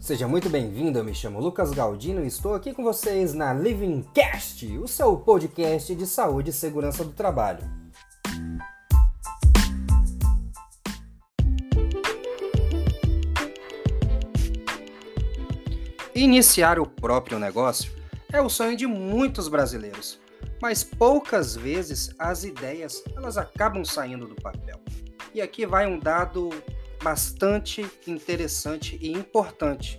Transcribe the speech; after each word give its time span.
Seja 0.00 0.26
muito 0.26 0.48
bem-vindo, 0.48 0.98
eu 0.98 1.04
me 1.04 1.14
chamo 1.14 1.38
Lucas 1.38 1.72
Galdino 1.72 2.24
e 2.24 2.26
estou 2.26 2.54
aqui 2.54 2.72
com 2.72 2.82
vocês 2.82 3.34
na 3.34 3.52
Living 3.52 4.02
Cast, 4.14 4.66
o 4.78 4.88
seu 4.88 5.14
podcast 5.18 5.94
de 5.94 6.06
saúde 6.06 6.48
e 6.48 6.52
segurança 6.54 7.04
do 7.04 7.12
trabalho. 7.12 7.62
Iniciar 16.14 16.78
o 16.78 16.86
próprio 16.86 17.38
negócio 17.38 17.92
é 18.32 18.40
o 18.40 18.48
sonho 18.48 18.78
de 18.78 18.86
muitos 18.86 19.48
brasileiros, 19.48 20.18
mas 20.62 20.82
poucas 20.82 21.54
vezes 21.54 22.14
as 22.18 22.42
ideias 22.42 23.04
elas 23.14 23.36
acabam 23.36 23.84
saindo 23.84 24.26
do 24.26 24.34
papel. 24.36 24.80
E 25.34 25.42
aqui 25.42 25.66
vai 25.66 25.86
um 25.86 25.98
dado 25.98 26.48
bastante 27.02 27.84
interessante 28.06 28.98
e 29.00 29.10
importante. 29.12 29.98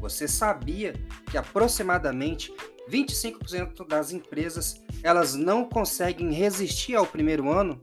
Você 0.00 0.26
sabia 0.26 0.94
que 1.30 1.36
aproximadamente 1.36 2.52
25% 2.90 3.86
das 3.86 4.12
empresas 4.12 4.82
elas 5.02 5.34
não 5.34 5.64
conseguem 5.64 6.32
resistir 6.32 6.94
ao 6.94 7.06
primeiro 7.06 7.50
ano? 7.50 7.80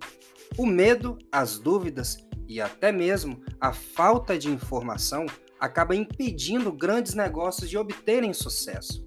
O 0.57 0.65
medo, 0.65 1.17
as 1.31 1.59
dúvidas 1.59 2.17
e 2.47 2.61
até 2.61 2.91
mesmo 2.91 3.41
a 3.59 3.73
falta 3.73 4.37
de 4.37 4.49
informação 4.49 5.25
acaba 5.59 5.95
impedindo 5.95 6.71
grandes 6.71 7.13
negócios 7.13 7.69
de 7.69 7.77
obterem 7.77 8.33
sucesso. 8.33 9.05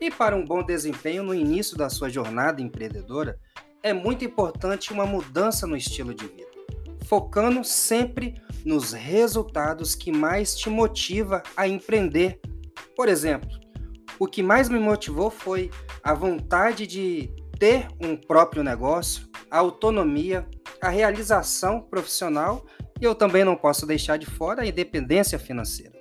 E 0.00 0.10
para 0.10 0.36
um 0.36 0.44
bom 0.44 0.62
desempenho 0.62 1.22
no 1.22 1.34
início 1.34 1.76
da 1.76 1.88
sua 1.88 2.08
jornada 2.08 2.60
empreendedora, 2.60 3.38
é 3.82 3.92
muito 3.92 4.24
importante 4.24 4.92
uma 4.92 5.06
mudança 5.06 5.66
no 5.66 5.76
estilo 5.76 6.14
de 6.14 6.26
vida, 6.26 6.50
focando 7.04 7.64
sempre 7.64 8.34
nos 8.66 8.92
resultados 8.92 9.94
que 9.94 10.10
mais 10.10 10.56
te 10.56 10.68
motiva 10.68 11.40
a 11.56 11.68
empreender. 11.68 12.40
Por 12.96 13.08
exemplo, 13.08 13.48
o 14.18 14.26
que 14.26 14.42
mais 14.42 14.68
me 14.68 14.80
motivou 14.80 15.30
foi 15.30 15.70
a 16.02 16.12
vontade 16.12 16.84
de 16.84 17.30
ter 17.60 17.86
um 18.00 18.16
próprio 18.16 18.64
negócio, 18.64 19.28
a 19.48 19.58
autonomia, 19.58 20.44
a 20.82 20.88
realização 20.88 21.80
profissional 21.80 22.66
e 23.00 23.04
eu 23.04 23.14
também 23.14 23.44
não 23.44 23.54
posso 23.54 23.86
deixar 23.86 24.18
de 24.18 24.26
fora 24.26 24.62
a 24.62 24.66
independência 24.66 25.38
financeira. 25.38 25.94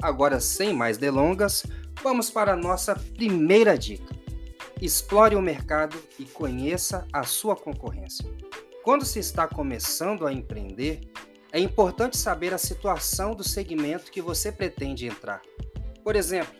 Agora, 0.00 0.40
sem 0.40 0.72
mais 0.72 0.96
delongas, 0.96 1.64
vamos 2.02 2.30
para 2.30 2.54
a 2.54 2.56
nossa 2.56 2.94
primeira 2.94 3.76
dica. 3.76 4.16
Explore 4.80 5.36
o 5.36 5.42
mercado 5.42 5.96
e 6.18 6.24
conheça 6.24 7.06
a 7.12 7.24
sua 7.24 7.54
concorrência. 7.54 8.24
Quando 8.82 9.04
se 9.04 9.18
está 9.18 9.46
começando 9.46 10.26
a 10.26 10.32
empreender, 10.32 11.00
é 11.52 11.58
importante 11.58 12.16
saber 12.16 12.52
a 12.52 12.58
situação 12.58 13.34
do 13.34 13.42
segmento 13.42 14.10
que 14.10 14.20
você 14.20 14.52
pretende 14.52 15.06
entrar. 15.06 15.40
Por 16.04 16.14
exemplo, 16.16 16.54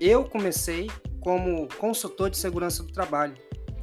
eu 0.00 0.24
comecei 0.24 0.90
como 1.20 1.68
consultor 1.78 2.30
de 2.30 2.36
segurança 2.36 2.82
do 2.82 2.92
trabalho. 2.92 3.34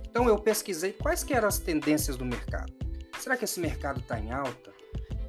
Então 0.10 0.28
eu 0.28 0.38
pesquisei 0.38 0.94
quais 0.94 1.24
que 1.24 1.34
eram 1.34 1.48
as 1.48 1.58
tendências 1.58 2.18
do 2.18 2.26
mercado. 2.26 2.72
Será 3.20 3.36
que 3.36 3.46
esse 3.46 3.60
mercado 3.60 4.00
está 4.00 4.20
em 4.20 4.32
alta? 4.32 4.72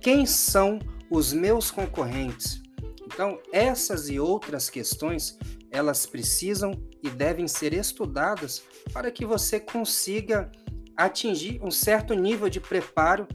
Quem 0.00 0.26
são 0.26 0.78
os 1.10 1.32
meus 1.32 1.70
concorrentes? 1.70 2.62
Então 3.04 3.40
essas 3.52 4.08
e 4.08 4.18
outras 4.18 4.68
questões 4.68 5.38
elas 5.70 6.04
precisam 6.04 6.72
e 7.02 7.08
devem 7.08 7.48
ser 7.48 7.72
estudadas 7.72 8.62
para 8.92 9.10
que 9.10 9.24
você 9.24 9.58
consiga 9.58 10.50
atingir 10.96 11.60
um 11.62 11.70
certo 11.70 12.14
nível 12.14 12.48
de 12.48 12.60
preparo 12.60 13.26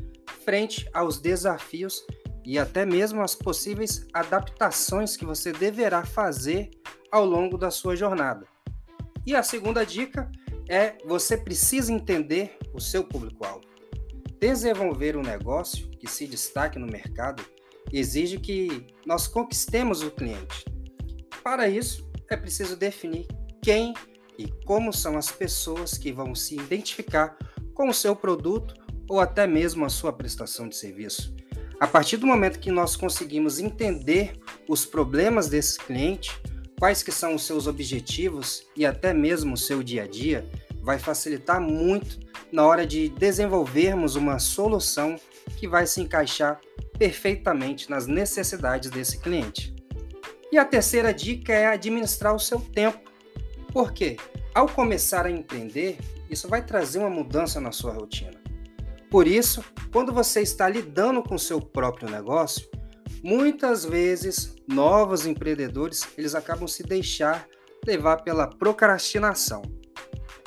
frente 0.47 0.89
aos 0.93 1.19
desafios 1.19 2.05
e 2.45 2.57
até 2.57 2.85
mesmo 2.85 3.21
as 3.21 3.35
possíveis 3.35 4.07
adaptações 4.13 5.17
que 5.17 5.25
você 5.25 5.51
deverá 5.51 6.05
fazer 6.05 6.69
ao 7.11 7.25
longo 7.25 7.57
da 7.57 7.69
sua 7.69 7.97
jornada. 7.97 8.47
E 9.25 9.35
a 9.35 9.43
segunda 9.43 9.85
dica 9.85 10.31
é 10.69 10.97
você 11.05 11.35
precisa 11.35 11.91
entender 11.91 12.57
o 12.73 12.79
seu 12.79 13.03
público-alvo. 13.03 13.67
Desenvolver 14.39 15.17
um 15.17 15.21
negócio 15.21 15.89
que 15.99 16.07
se 16.07 16.25
destaque 16.25 16.79
no 16.79 16.87
mercado 16.87 17.43
exige 17.91 18.39
que 18.39 18.87
nós 19.05 19.27
conquistemos 19.27 20.01
o 20.01 20.11
cliente. 20.11 20.63
Para 21.43 21.67
isso, 21.67 22.09
é 22.31 22.37
preciso 22.37 22.77
definir 22.77 23.27
quem 23.61 23.93
e 24.39 24.47
como 24.63 24.93
são 24.93 25.17
as 25.17 25.29
pessoas 25.29 25.97
que 25.97 26.13
vão 26.13 26.33
se 26.33 26.55
identificar 26.55 27.37
com 27.73 27.89
o 27.89 27.93
seu 27.93 28.15
produto 28.15 28.86
ou 29.07 29.19
até 29.19 29.47
mesmo 29.47 29.85
a 29.85 29.89
sua 29.89 30.11
prestação 30.11 30.67
de 30.67 30.75
serviço. 30.75 31.33
A 31.79 31.87
partir 31.87 32.17
do 32.17 32.25
momento 32.25 32.59
que 32.59 32.71
nós 32.71 32.95
conseguimos 32.95 33.59
entender 33.59 34.33
os 34.67 34.85
problemas 34.85 35.47
desse 35.47 35.77
cliente, 35.77 36.31
quais 36.79 37.03
que 37.03 37.11
são 37.11 37.35
os 37.35 37.43
seus 37.43 37.67
objetivos 37.67 38.65
e 38.75 38.85
até 38.85 39.13
mesmo 39.13 39.53
o 39.53 39.57
seu 39.57 39.83
dia 39.83 40.03
a 40.03 40.07
dia, 40.07 40.49
vai 40.81 40.97
facilitar 40.97 41.61
muito 41.61 42.19
na 42.51 42.65
hora 42.65 42.87
de 42.87 43.09
desenvolvermos 43.09 44.15
uma 44.15 44.39
solução 44.39 45.17
que 45.57 45.67
vai 45.67 45.85
se 45.85 46.01
encaixar 46.01 46.59
perfeitamente 46.97 47.89
nas 47.89 48.07
necessidades 48.07 48.89
desse 48.89 49.19
cliente. 49.19 49.75
E 50.51 50.57
a 50.57 50.65
terceira 50.65 51.13
dica 51.13 51.53
é 51.53 51.67
administrar 51.67 52.33
o 52.33 52.39
seu 52.39 52.59
tempo. 52.59 52.99
Por 53.71 53.91
quê? 53.91 54.17
Ao 54.53 54.67
começar 54.67 55.25
a 55.25 55.31
empreender, 55.31 55.97
isso 56.29 56.47
vai 56.47 56.65
trazer 56.65 56.99
uma 56.99 57.09
mudança 57.09 57.59
na 57.59 57.71
sua 57.71 57.91
rotina. 57.91 58.46
Por 59.09 59.27
isso, 59.27 59.63
quando 59.91 60.13
você 60.13 60.41
está 60.41 60.67
lidando 60.67 61.23
com 61.23 61.37
seu 61.37 61.61
próprio 61.61 62.09
negócio, 62.09 62.67
muitas 63.23 63.85
vezes 63.85 64.55
novos 64.67 65.25
empreendedores 65.25 66.07
eles 66.17 66.35
acabam 66.35 66.67
se 66.67 66.83
deixar 66.83 67.47
levar 67.85 68.17
pela 68.17 68.47
procrastinação. 68.47 69.61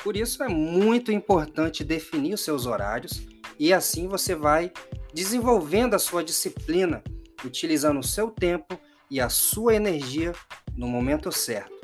Por 0.03 0.17
isso 0.17 0.43
é 0.43 0.49
muito 0.49 1.11
importante 1.11 1.85
definir 1.85 2.35
os 2.35 2.43
seus 2.43 2.67
horários 2.67 3.23
e 3.59 3.73
assim 3.73 4.09
você 4.09 4.35
vai 4.35 4.73
desenvolvendo 5.13 5.95
a 5.95 5.99
sua 5.99 6.23
disciplina, 6.23 7.03
utilizando 7.45 8.01
o 8.01 8.07
seu 8.07 8.31
tempo 8.31 8.79
e 9.11 9.21
a 9.21 9.29
sua 9.29 9.75
energia 9.75 10.33
no 10.75 10.87
momento 10.87 11.33
certo. 11.33 11.75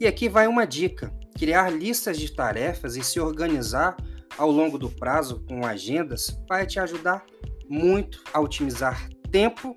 E 0.00 0.06
aqui 0.06 0.28
vai 0.28 0.46
uma 0.46 0.66
dica: 0.66 1.12
criar 1.38 1.70
listas 1.70 2.18
de 2.18 2.32
tarefas 2.32 2.96
e 2.96 3.02
se 3.02 3.20
organizar 3.20 3.96
ao 4.36 4.50
longo 4.50 4.78
do 4.78 4.88
prazo 4.88 5.44
com 5.48 5.64
agendas 5.64 6.38
vai 6.48 6.66
te 6.66 6.78
ajudar 6.78 7.24
muito 7.68 8.22
a 8.32 8.40
otimizar 8.40 9.08
tempo 9.30 9.74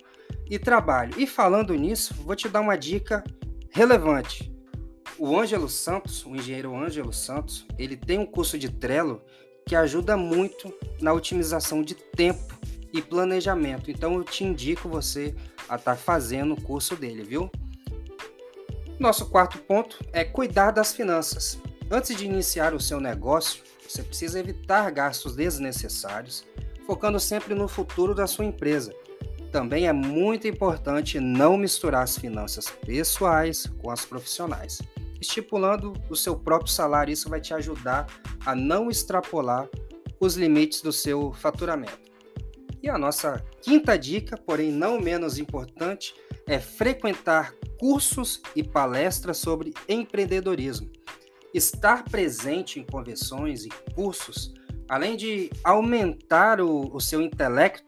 e 0.49 0.59
trabalho. 0.59 1.13
E 1.17 1.25
falando 1.25 1.73
nisso, 1.73 2.13
vou 2.23 2.35
te 2.35 2.49
dar 2.49 2.61
uma 2.61 2.77
dica 2.77 3.23
relevante. 3.71 4.53
O 5.17 5.37
Ângelo 5.37 5.69
Santos, 5.69 6.25
o 6.25 6.35
engenheiro 6.35 6.75
Ângelo 6.75 7.13
Santos, 7.13 7.65
ele 7.77 7.95
tem 7.95 8.19
um 8.19 8.25
curso 8.25 8.57
de 8.57 8.69
Trello 8.69 9.21
que 9.65 9.75
ajuda 9.75 10.15
muito 10.17 10.73
na 11.01 11.13
otimização 11.13 11.81
de 11.81 11.95
tempo 11.95 12.53
e 12.93 13.01
planejamento. 13.01 13.89
Então 13.89 14.15
eu 14.15 14.23
te 14.23 14.43
indico 14.43 14.87
você 14.87 15.33
a 15.67 15.75
estar 15.75 15.91
tá 15.91 15.95
fazendo 15.95 16.53
o 16.53 16.61
curso 16.61 16.95
dele, 16.95 17.23
viu? 17.23 17.49
Nosso 18.99 19.29
quarto 19.29 19.57
ponto 19.59 19.97
é 20.13 20.23
cuidar 20.23 20.71
das 20.71 20.93
finanças. 20.93 21.59
Antes 21.89 22.17
de 22.17 22.25
iniciar 22.25 22.73
o 22.73 22.79
seu 22.79 22.99
negócio, 22.99 23.61
você 23.87 24.01
precisa 24.01 24.39
evitar 24.39 24.89
gastos 24.89 25.35
desnecessários, 25.35 26.43
focando 26.87 27.19
sempre 27.19 27.53
no 27.53 27.67
futuro 27.67 28.15
da 28.15 28.25
sua 28.25 28.45
empresa. 28.45 28.91
Também 29.51 29.87
é 29.87 29.93
muito 29.93 30.47
importante 30.47 31.19
não 31.19 31.55
misturar 31.55 32.03
as 32.03 32.17
finanças 32.17 32.65
pessoais 32.69 33.67
com 33.81 33.91
as 33.91 34.03
profissionais. 34.03 34.81
Estipulando 35.21 35.93
o 36.09 36.15
seu 36.15 36.35
próprio 36.35 36.71
salário, 36.71 37.13
isso 37.13 37.29
vai 37.29 37.39
te 37.39 37.53
ajudar 37.53 38.07
a 38.43 38.55
não 38.55 38.89
extrapolar 38.89 39.69
os 40.19 40.35
limites 40.35 40.81
do 40.81 40.91
seu 40.91 41.31
faturamento. 41.33 41.99
E 42.81 42.89
a 42.89 42.97
nossa 42.97 43.43
quinta 43.61 43.95
dica, 43.95 44.35
porém 44.37 44.71
não 44.71 44.99
menos 44.99 45.37
importante, 45.37 46.15
é 46.47 46.59
frequentar 46.59 47.53
cursos 47.79 48.41
e 48.55 48.63
palestras 48.63 49.37
sobre 49.37 49.73
empreendedorismo 49.87 50.89
estar 51.55 52.03
presente 52.03 52.79
em 52.79 52.83
convenções 52.83 53.65
e 53.65 53.69
cursos, 53.93 54.53
além 54.89 55.15
de 55.15 55.49
aumentar 55.63 56.59
o, 56.59 56.93
o 56.93 56.99
seu 56.99 57.21
intelecto, 57.21 57.85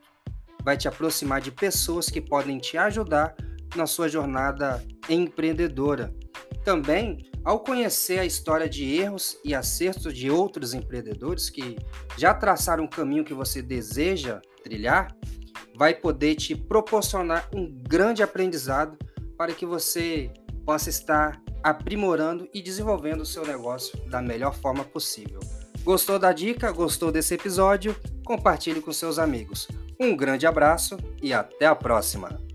vai 0.63 0.77
te 0.77 0.87
aproximar 0.87 1.41
de 1.41 1.51
pessoas 1.51 2.09
que 2.09 2.21
podem 2.21 2.57
te 2.57 2.77
ajudar 2.77 3.35
na 3.75 3.85
sua 3.85 4.07
jornada 4.07 4.83
empreendedora. 5.09 6.13
Também, 6.63 7.29
ao 7.43 7.59
conhecer 7.59 8.19
a 8.19 8.25
história 8.25 8.69
de 8.69 8.95
erros 8.95 9.37
e 9.43 9.53
acertos 9.53 10.13
de 10.13 10.29
outros 10.29 10.73
empreendedores 10.73 11.49
que 11.49 11.77
já 12.17 12.33
traçaram 12.33 12.85
o 12.85 12.89
caminho 12.89 13.23
que 13.23 13.33
você 13.33 13.61
deseja 13.61 14.41
trilhar, 14.63 15.15
vai 15.75 15.93
poder 15.93 16.35
te 16.35 16.55
proporcionar 16.55 17.49
um 17.53 17.69
grande 17.69 18.23
aprendizado 18.23 18.97
para 19.37 19.53
que 19.53 19.65
você 19.65 20.31
possa 20.65 20.89
estar 20.89 21.41
aprimorando 21.69 22.47
e 22.53 22.61
desenvolvendo 22.61 23.21
o 23.21 23.25
seu 23.25 23.45
negócio 23.45 23.97
da 24.09 24.21
melhor 24.21 24.55
forma 24.55 24.83
possível. 24.83 25.39
Gostou 25.83 26.17
da 26.17 26.31
dica? 26.33 26.71
Gostou 26.71 27.11
desse 27.11 27.33
episódio? 27.33 27.95
Compartilhe 28.25 28.81
com 28.81 28.91
seus 28.91 29.19
amigos. 29.19 29.67
Um 29.99 30.15
grande 30.15 30.45
abraço 30.45 30.97
e 31.21 31.33
até 31.33 31.65
a 31.65 31.75
próxima! 31.75 32.46